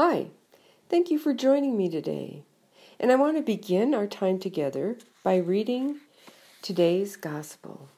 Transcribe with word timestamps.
Hi, 0.00 0.28
thank 0.88 1.10
you 1.10 1.18
for 1.18 1.34
joining 1.34 1.76
me 1.76 1.88
today. 1.88 2.44
And 3.00 3.10
I 3.10 3.16
want 3.16 3.36
to 3.36 3.42
begin 3.42 3.94
our 3.94 4.06
time 4.06 4.38
together 4.38 4.96
by 5.24 5.38
reading 5.38 5.96
today's 6.62 7.16
Gospel. 7.16 7.88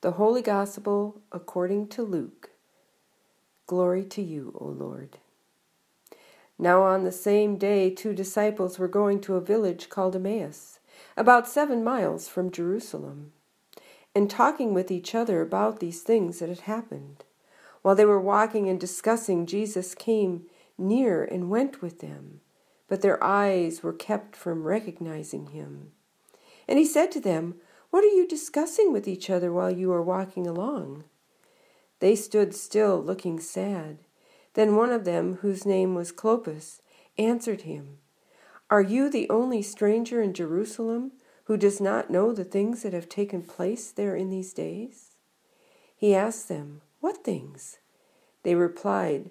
The 0.00 0.12
Holy 0.12 0.42
Gospel 0.42 1.20
according 1.32 1.88
to 1.88 2.04
Luke. 2.04 2.50
Glory 3.66 4.04
to 4.04 4.22
you, 4.22 4.56
O 4.60 4.66
Lord. 4.66 5.18
Now, 6.56 6.82
on 6.84 7.02
the 7.02 7.10
same 7.10 7.56
day, 7.56 7.90
two 7.90 8.14
disciples 8.14 8.78
were 8.78 8.86
going 8.86 9.20
to 9.22 9.34
a 9.34 9.40
village 9.40 9.88
called 9.88 10.14
Emmaus, 10.14 10.78
about 11.16 11.48
seven 11.48 11.82
miles 11.82 12.28
from 12.28 12.52
Jerusalem, 12.52 13.32
and 14.14 14.30
talking 14.30 14.72
with 14.72 14.92
each 14.92 15.16
other 15.16 15.40
about 15.42 15.80
these 15.80 16.02
things 16.02 16.38
that 16.38 16.48
had 16.48 16.60
happened. 16.60 17.24
While 17.82 17.96
they 17.96 18.04
were 18.04 18.20
walking 18.20 18.68
and 18.68 18.78
discussing, 18.78 19.46
Jesus 19.46 19.96
came 19.96 20.46
near 20.78 21.24
and 21.24 21.50
went 21.50 21.82
with 21.82 22.00
them, 22.00 22.40
but 22.88 23.02
their 23.02 23.22
eyes 23.22 23.82
were 23.82 23.92
kept 23.92 24.36
from 24.36 24.64
recognizing 24.64 25.48
him. 25.48 25.92
And 26.68 26.78
he 26.78 26.84
said 26.84 27.10
to 27.12 27.20
them, 27.20 27.56
What 27.90 28.04
are 28.04 28.14
you 28.14 28.26
discussing 28.26 28.92
with 28.92 29.08
each 29.08 29.30
other 29.30 29.52
while 29.52 29.70
you 29.70 29.92
are 29.92 30.02
walking 30.02 30.46
along? 30.46 31.04
They 32.00 32.16
stood 32.16 32.54
still, 32.54 33.00
looking 33.00 33.38
sad. 33.38 33.98
Then 34.54 34.76
one 34.76 34.90
of 34.90 35.04
them, 35.04 35.36
whose 35.36 35.64
name 35.64 35.94
was 35.94 36.12
Clopas, 36.12 36.80
answered 37.16 37.62
him, 37.62 37.98
Are 38.70 38.82
you 38.82 39.08
the 39.08 39.28
only 39.30 39.62
stranger 39.62 40.20
in 40.20 40.34
Jerusalem 40.34 41.12
who 41.44 41.56
does 41.56 41.80
not 41.80 42.10
know 42.10 42.32
the 42.32 42.44
things 42.44 42.82
that 42.82 42.92
have 42.92 43.08
taken 43.08 43.42
place 43.42 43.90
there 43.90 44.16
in 44.16 44.30
these 44.30 44.52
days? 44.52 45.16
He 45.96 46.14
asked 46.14 46.48
them, 46.48 46.82
What 47.00 47.24
things? 47.24 47.78
They 48.42 48.54
replied, 48.54 49.30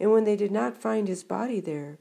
and 0.00 0.12
when 0.12 0.24
they 0.24 0.36
did 0.36 0.52
not 0.52 0.80
find 0.80 1.08
his 1.08 1.24
body 1.24 1.60
there, 1.60 1.98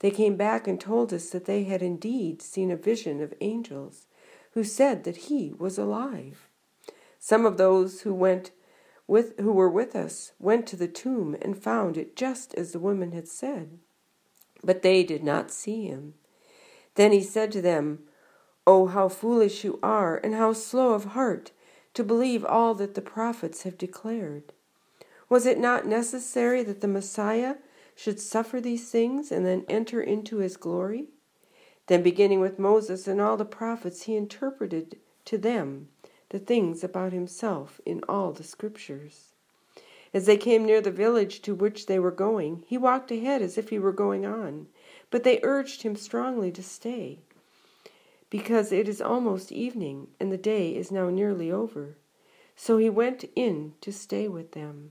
they 0.00 0.10
came 0.10 0.36
back 0.36 0.66
and 0.66 0.80
told 0.80 1.12
us 1.12 1.30
that 1.30 1.44
they 1.44 1.64
had 1.64 1.82
indeed 1.82 2.42
seen 2.42 2.70
a 2.70 2.76
vision 2.76 3.20
of 3.20 3.34
angels 3.40 4.06
who 4.52 4.64
said 4.64 5.04
that 5.04 5.16
he 5.16 5.52
was 5.56 5.78
alive. 5.78 6.48
Some 7.18 7.46
of 7.46 7.56
those 7.56 8.02
who 8.02 8.12
went 8.12 8.50
with, 9.06 9.38
who 9.38 9.52
were 9.52 9.70
with 9.70 9.94
us 9.94 10.32
went 10.38 10.66
to 10.68 10.76
the 10.76 10.88
tomb 10.88 11.36
and 11.40 11.60
found 11.60 11.96
it 11.96 12.16
just 12.16 12.54
as 12.54 12.72
the 12.72 12.78
woman 12.78 13.12
had 13.12 13.28
said. 13.28 13.78
But 14.64 14.82
they 14.82 15.04
did 15.04 15.22
not 15.22 15.50
see 15.50 15.86
him. 15.86 16.14
Then 16.94 17.12
he 17.12 17.22
said 17.22 17.52
to 17.52 17.62
them, 17.62 18.00
Oh, 18.66 18.86
how 18.86 19.08
foolish 19.08 19.64
you 19.64 19.78
are, 19.82 20.20
and 20.22 20.34
how 20.34 20.52
slow 20.52 20.94
of 20.94 21.06
heart 21.06 21.50
to 21.94 22.04
believe 22.04 22.44
all 22.44 22.74
that 22.74 22.94
the 22.94 23.02
prophets 23.02 23.62
have 23.62 23.76
declared. 23.76 24.52
Was 25.32 25.46
it 25.46 25.58
not 25.58 25.86
necessary 25.86 26.62
that 26.62 26.82
the 26.82 26.86
Messiah 26.86 27.54
should 27.96 28.20
suffer 28.20 28.60
these 28.60 28.90
things 28.90 29.32
and 29.32 29.46
then 29.46 29.64
enter 29.66 30.02
into 30.02 30.40
his 30.40 30.58
glory? 30.58 31.06
Then, 31.86 32.02
beginning 32.02 32.40
with 32.40 32.58
Moses 32.58 33.08
and 33.08 33.18
all 33.18 33.38
the 33.38 33.46
prophets, 33.46 34.02
he 34.02 34.14
interpreted 34.14 34.98
to 35.24 35.38
them 35.38 35.88
the 36.28 36.38
things 36.38 36.84
about 36.84 37.14
himself 37.14 37.80
in 37.86 38.02
all 38.06 38.32
the 38.32 38.44
scriptures. 38.44 39.28
As 40.12 40.26
they 40.26 40.36
came 40.36 40.66
near 40.66 40.82
the 40.82 40.90
village 40.90 41.40
to 41.40 41.54
which 41.54 41.86
they 41.86 41.98
were 41.98 42.10
going, 42.10 42.64
he 42.66 42.76
walked 42.76 43.10
ahead 43.10 43.40
as 43.40 43.56
if 43.56 43.70
he 43.70 43.78
were 43.78 43.90
going 43.90 44.26
on, 44.26 44.66
but 45.08 45.24
they 45.24 45.40
urged 45.42 45.80
him 45.80 45.96
strongly 45.96 46.52
to 46.52 46.62
stay, 46.62 47.20
because 48.28 48.70
it 48.70 48.86
is 48.86 49.00
almost 49.00 49.50
evening 49.50 50.08
and 50.20 50.30
the 50.30 50.36
day 50.36 50.76
is 50.76 50.92
now 50.92 51.08
nearly 51.08 51.50
over. 51.50 51.96
So 52.54 52.76
he 52.76 52.90
went 52.90 53.24
in 53.34 53.72
to 53.80 53.90
stay 53.90 54.28
with 54.28 54.52
them. 54.52 54.90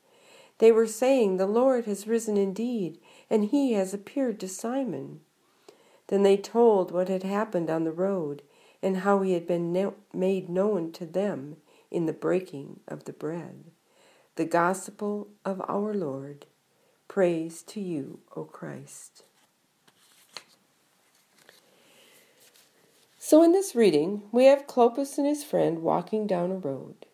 They 0.61 0.71
were 0.71 0.85
saying, 0.85 1.37
The 1.37 1.47
Lord 1.47 1.85
has 1.85 2.05
risen 2.05 2.37
indeed, 2.37 2.99
and 3.31 3.45
he 3.45 3.73
has 3.73 3.95
appeared 3.95 4.39
to 4.41 4.47
Simon. 4.47 5.21
Then 6.05 6.21
they 6.21 6.37
told 6.37 6.91
what 6.91 7.09
had 7.09 7.23
happened 7.23 7.71
on 7.71 7.83
the 7.83 7.91
road 7.91 8.43
and 8.79 8.97
how 8.97 9.23
he 9.23 9.33
had 9.33 9.47
been 9.47 9.73
made 10.13 10.49
known 10.49 10.91
to 10.91 11.05
them 11.07 11.57
in 11.89 12.05
the 12.05 12.13
breaking 12.13 12.79
of 12.87 13.05
the 13.05 13.11
bread. 13.11 13.71
The 14.35 14.45
gospel 14.45 15.29
of 15.43 15.63
our 15.67 15.95
Lord. 15.95 16.45
Praise 17.07 17.63
to 17.63 17.81
you, 17.81 18.19
O 18.35 18.43
Christ. 18.43 19.23
So, 23.17 23.41
in 23.41 23.51
this 23.51 23.73
reading, 23.73 24.21
we 24.31 24.45
have 24.45 24.67
Clopas 24.67 25.17
and 25.17 25.25
his 25.25 25.43
friend 25.43 25.81
walking 25.81 26.27
down 26.27 26.51
a 26.51 26.55
road. 26.55 27.07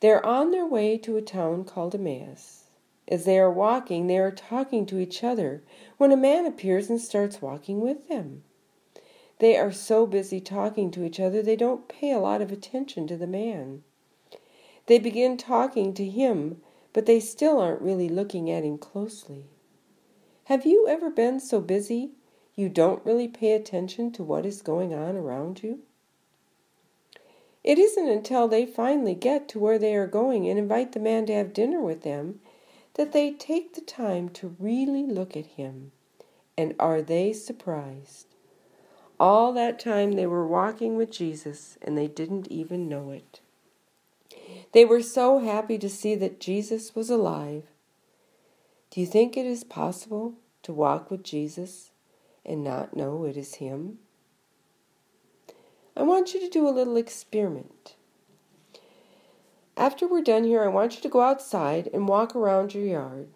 They're 0.00 0.26
on 0.26 0.50
their 0.50 0.66
way 0.66 0.98
to 0.98 1.16
a 1.16 1.22
town 1.22 1.62
called 1.62 1.94
Emmaus. 1.94 2.61
As 3.08 3.24
they 3.24 3.38
are 3.38 3.50
walking, 3.50 4.06
they 4.06 4.18
are 4.18 4.30
talking 4.30 4.86
to 4.86 4.98
each 4.98 5.24
other 5.24 5.62
when 5.98 6.12
a 6.12 6.16
man 6.16 6.46
appears 6.46 6.88
and 6.88 7.00
starts 7.00 7.42
walking 7.42 7.80
with 7.80 8.08
them. 8.08 8.44
They 9.38 9.56
are 9.56 9.72
so 9.72 10.06
busy 10.06 10.40
talking 10.40 10.90
to 10.92 11.04
each 11.04 11.18
other, 11.18 11.42
they 11.42 11.56
don't 11.56 11.88
pay 11.88 12.12
a 12.12 12.20
lot 12.20 12.40
of 12.40 12.52
attention 12.52 13.08
to 13.08 13.16
the 13.16 13.26
man. 13.26 13.82
They 14.86 15.00
begin 15.00 15.36
talking 15.36 15.94
to 15.94 16.04
him, 16.04 16.62
but 16.92 17.06
they 17.06 17.18
still 17.18 17.58
aren't 17.58 17.82
really 17.82 18.08
looking 18.08 18.50
at 18.50 18.62
him 18.62 18.78
closely. 18.78 19.46
Have 20.44 20.64
you 20.64 20.86
ever 20.86 21.10
been 21.10 21.40
so 21.40 21.60
busy 21.60 22.12
you 22.54 22.68
don't 22.68 23.04
really 23.04 23.26
pay 23.26 23.52
attention 23.52 24.12
to 24.12 24.22
what 24.22 24.46
is 24.46 24.62
going 24.62 24.94
on 24.94 25.16
around 25.16 25.62
you? 25.62 25.80
It 27.64 27.78
isn't 27.78 28.08
until 28.08 28.48
they 28.48 28.66
finally 28.66 29.14
get 29.14 29.48
to 29.48 29.58
where 29.58 29.78
they 29.78 29.94
are 29.94 30.06
going 30.06 30.48
and 30.48 30.58
invite 30.58 30.92
the 30.92 31.00
man 31.00 31.26
to 31.26 31.32
have 31.34 31.52
dinner 31.52 31.80
with 31.80 32.02
them 32.02 32.40
that 32.94 33.12
they 33.12 33.32
take 33.32 33.74
the 33.74 33.80
time 33.80 34.28
to 34.28 34.56
really 34.58 35.04
look 35.04 35.36
at 35.36 35.46
him. 35.46 35.92
And 36.56 36.74
are 36.78 37.00
they 37.00 37.32
surprised? 37.32 38.26
All 39.18 39.52
that 39.52 39.78
time 39.78 40.12
they 40.12 40.26
were 40.26 40.46
walking 40.46 40.96
with 40.96 41.10
Jesus 41.10 41.78
and 41.80 41.96
they 41.96 42.08
didn't 42.08 42.48
even 42.48 42.88
know 42.88 43.10
it. 43.10 43.40
They 44.72 44.84
were 44.84 45.02
so 45.02 45.38
happy 45.38 45.78
to 45.78 45.88
see 45.88 46.14
that 46.16 46.40
Jesus 46.40 46.94
was 46.94 47.10
alive. 47.10 47.64
Do 48.90 49.00
you 49.00 49.06
think 49.06 49.36
it 49.36 49.46
is 49.46 49.64
possible 49.64 50.34
to 50.62 50.72
walk 50.72 51.10
with 51.10 51.22
Jesus 51.22 51.90
and 52.44 52.64
not 52.64 52.96
know 52.96 53.24
it 53.24 53.36
is 53.36 53.54
Him? 53.54 53.98
I 55.96 56.02
want 56.02 56.34
you 56.34 56.40
to 56.40 56.48
do 56.48 56.68
a 56.68 56.70
little 56.70 56.96
experiment. 56.96 57.96
After 59.76 60.06
we're 60.06 60.22
done 60.22 60.44
here, 60.44 60.62
I 60.62 60.68
want 60.68 60.96
you 60.96 61.02
to 61.02 61.08
go 61.08 61.22
outside 61.22 61.88
and 61.92 62.06
walk 62.06 62.36
around 62.36 62.74
your 62.74 62.84
yard. 62.84 63.28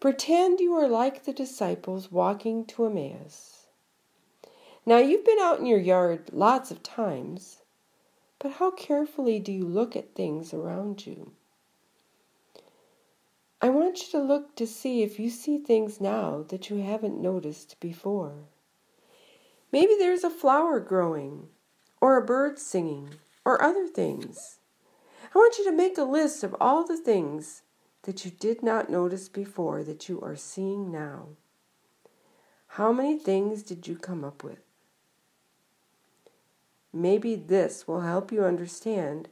Pretend 0.00 0.60
you 0.60 0.74
are 0.74 0.88
like 0.88 1.24
the 1.24 1.32
disciples 1.32 2.10
walking 2.10 2.64
to 2.66 2.86
Emmaus. 2.86 3.66
Now, 4.86 4.98
you've 4.98 5.24
been 5.24 5.38
out 5.38 5.60
in 5.60 5.66
your 5.66 5.78
yard 5.78 6.30
lots 6.32 6.70
of 6.70 6.82
times, 6.82 7.62
but 8.38 8.52
how 8.52 8.70
carefully 8.70 9.38
do 9.38 9.52
you 9.52 9.64
look 9.64 9.96
at 9.96 10.14
things 10.14 10.52
around 10.52 11.06
you? 11.06 11.32
I 13.62 13.70
want 13.70 14.02
you 14.02 14.10
to 14.12 14.18
look 14.18 14.56
to 14.56 14.66
see 14.66 15.02
if 15.02 15.18
you 15.18 15.30
see 15.30 15.56
things 15.56 16.00
now 16.00 16.44
that 16.48 16.68
you 16.68 16.82
haven't 16.82 17.20
noticed 17.20 17.80
before. 17.80 18.34
Maybe 19.72 19.94
there's 19.98 20.24
a 20.24 20.30
flower 20.30 20.80
growing, 20.80 21.48
or 22.00 22.18
a 22.18 22.24
bird 22.26 22.58
singing, 22.58 23.14
or 23.44 23.62
other 23.62 23.86
things. 23.86 24.58
I 25.34 25.38
want 25.38 25.58
you 25.58 25.64
to 25.64 25.72
make 25.72 25.98
a 25.98 26.04
list 26.04 26.44
of 26.44 26.54
all 26.60 26.86
the 26.86 26.96
things 26.96 27.62
that 28.02 28.24
you 28.24 28.30
did 28.30 28.62
not 28.62 28.88
notice 28.88 29.28
before 29.28 29.82
that 29.82 30.08
you 30.08 30.20
are 30.20 30.36
seeing 30.36 30.92
now? 30.92 31.28
How 32.68 32.92
many 32.92 33.18
things 33.18 33.62
did 33.62 33.88
you 33.88 33.96
come 33.96 34.24
up 34.24 34.44
with? 34.44 34.60
Maybe 36.92 37.34
this 37.34 37.88
will 37.88 38.02
help 38.02 38.30
you 38.30 38.44
understand 38.44 39.28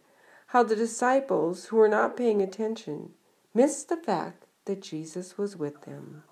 how 0.48 0.64
the 0.64 0.74
disciples 0.74 1.66
who 1.66 1.76
were 1.76 1.88
not 1.88 2.16
paying 2.16 2.42
attention 2.42 3.10
missed 3.54 3.88
the 3.88 3.96
fact 3.96 4.46
that 4.64 4.82
Jesus 4.82 5.38
was 5.38 5.56
with 5.56 5.82
them. 5.82 6.24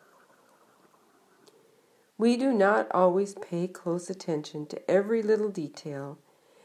We 2.19 2.37
do 2.37 2.53
not 2.53 2.89
always 2.91 3.35
pay 3.35 3.69
close 3.69 4.11
attention 4.11 4.67
to 4.67 4.91
every 4.91 5.23
little 5.23 5.49
detail, 5.49 6.19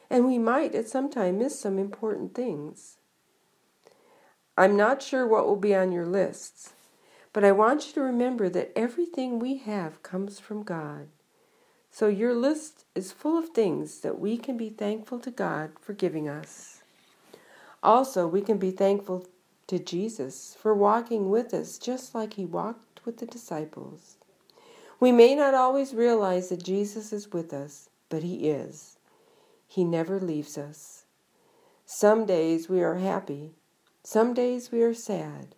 and 0.09 0.25
we 0.25 0.37
might 0.37 0.75
at 0.75 0.87
some 0.87 1.09
time 1.09 1.39
miss 1.39 1.59
some 1.59 1.79
important 1.79 2.33
things. 2.35 2.97
I'm 4.57 4.77
not 4.77 5.01
sure 5.01 5.27
what 5.27 5.45
will 5.45 5.55
be 5.55 5.75
on 5.75 5.91
your 5.91 6.05
lists, 6.05 6.73
but 7.33 7.43
I 7.43 7.51
want 7.51 7.87
you 7.87 7.93
to 7.93 8.01
remember 8.01 8.49
that 8.49 8.71
everything 8.75 9.39
we 9.39 9.57
have 9.57 10.03
comes 10.03 10.39
from 10.39 10.63
God. 10.63 11.07
So 11.91 12.07
your 12.07 12.33
list 12.33 12.85
is 12.95 13.11
full 13.11 13.37
of 13.37 13.49
things 13.49 13.99
that 13.99 14.19
we 14.19 14.37
can 14.37 14.57
be 14.57 14.69
thankful 14.69 15.19
to 15.19 15.31
God 15.31 15.71
for 15.79 15.93
giving 15.93 16.27
us. 16.29 16.81
Also, 17.83 18.27
we 18.27 18.41
can 18.41 18.57
be 18.57 18.71
thankful 18.71 19.27
to 19.67 19.79
Jesus 19.79 20.55
for 20.59 20.73
walking 20.73 21.29
with 21.29 21.53
us 21.53 21.77
just 21.77 22.15
like 22.15 22.33
he 22.33 22.45
walked 22.45 23.05
with 23.05 23.17
the 23.17 23.25
disciples. 23.25 24.17
We 24.99 25.11
may 25.11 25.35
not 25.35 25.53
always 25.53 25.93
realize 25.93 26.49
that 26.49 26.63
Jesus 26.63 27.11
is 27.11 27.31
with 27.33 27.53
us, 27.53 27.89
but 28.09 28.23
He 28.23 28.49
is. 28.49 28.94
He 29.67 29.83
never 29.83 30.19
leaves 30.19 30.57
us. 30.57 31.05
Some 31.85 32.25
days 32.25 32.69
we 32.69 32.81
are 32.81 32.95
happy, 32.95 33.53
some 34.03 34.33
days 34.33 34.71
we 34.71 34.81
are 34.81 34.93
sad, 34.93 35.55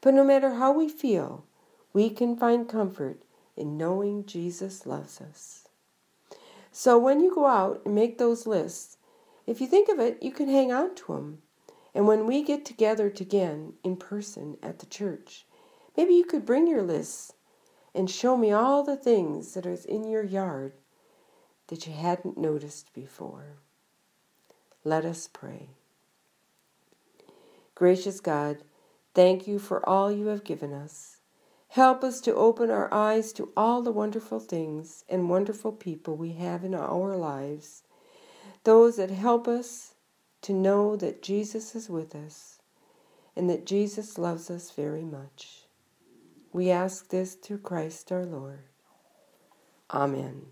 but 0.00 0.14
no 0.14 0.24
matter 0.24 0.54
how 0.54 0.72
we 0.72 0.88
feel, 0.88 1.44
we 1.92 2.10
can 2.10 2.36
find 2.36 2.68
comfort 2.68 3.22
in 3.56 3.76
knowing 3.76 4.24
Jesus 4.24 4.86
loves 4.86 5.20
us. 5.20 5.68
So 6.70 6.98
when 6.98 7.20
you 7.20 7.34
go 7.34 7.46
out 7.46 7.82
and 7.84 7.94
make 7.94 8.18
those 8.18 8.46
lists, 8.46 8.96
if 9.46 9.60
you 9.60 9.66
think 9.66 9.88
of 9.88 10.00
it, 10.00 10.22
you 10.22 10.32
can 10.32 10.48
hang 10.48 10.72
on 10.72 10.94
to 10.96 11.14
them. 11.14 11.42
And 11.94 12.06
when 12.06 12.26
we 12.26 12.42
get 12.42 12.64
together 12.64 13.06
again 13.06 13.74
in 13.84 13.96
person 13.96 14.56
at 14.62 14.78
the 14.78 14.86
church, 14.86 15.46
maybe 15.96 16.14
you 16.14 16.24
could 16.24 16.46
bring 16.46 16.66
your 16.66 16.82
lists 16.82 17.34
and 17.94 18.10
show 18.10 18.36
me 18.36 18.52
all 18.52 18.82
the 18.82 18.96
things 18.96 19.52
that 19.54 19.66
are 19.66 19.76
in 19.86 20.08
your 20.08 20.24
yard 20.24 20.72
that 21.72 21.86
you 21.86 21.94
hadn't 21.94 22.36
noticed 22.36 22.92
before. 22.92 23.56
Let 24.84 25.06
us 25.06 25.26
pray. 25.26 25.70
Gracious 27.74 28.20
God, 28.20 28.58
thank 29.14 29.48
you 29.48 29.58
for 29.58 29.88
all 29.88 30.12
you 30.12 30.26
have 30.26 30.44
given 30.44 30.74
us. 30.74 31.16
Help 31.68 32.04
us 32.04 32.20
to 32.20 32.34
open 32.34 32.70
our 32.70 32.92
eyes 32.92 33.32
to 33.32 33.50
all 33.56 33.80
the 33.80 33.90
wonderful 33.90 34.38
things 34.38 35.06
and 35.08 35.30
wonderful 35.30 35.72
people 35.72 36.14
we 36.14 36.32
have 36.32 36.62
in 36.62 36.74
our 36.74 37.16
lives, 37.16 37.84
those 38.64 38.96
that 38.96 39.10
help 39.10 39.48
us 39.48 39.94
to 40.42 40.52
know 40.52 40.94
that 40.96 41.22
Jesus 41.22 41.74
is 41.74 41.88
with 41.88 42.14
us 42.14 42.58
and 43.34 43.48
that 43.48 43.64
Jesus 43.64 44.18
loves 44.18 44.50
us 44.50 44.70
very 44.70 45.04
much. 45.04 45.62
We 46.52 46.70
ask 46.70 47.08
this 47.08 47.32
through 47.32 47.60
Christ 47.60 48.12
our 48.12 48.26
Lord. 48.26 48.64
Amen. 49.90 50.42